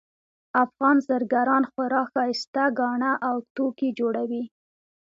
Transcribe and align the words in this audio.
افغان 0.63 0.97
زرګران 1.07 1.63
خورا 1.71 2.01
ښایسته 2.11 2.63
ګاڼه 2.79 3.11
او 3.29 3.35
توکي 3.55 3.89
جوړوي 3.99 4.43